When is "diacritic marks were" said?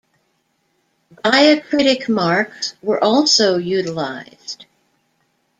1.23-3.03